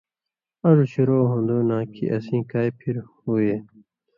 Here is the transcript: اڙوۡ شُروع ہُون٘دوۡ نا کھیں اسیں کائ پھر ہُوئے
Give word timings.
اڙوۡ 0.67 0.89
شُروع 0.93 1.21
ہُون٘دوۡ 1.29 1.63
نا 1.69 1.77
کھیں 1.93 2.11
اسیں 2.15 2.43
کائ 2.51 2.69
پھر 2.79 2.95
ہُوئے 3.23 3.55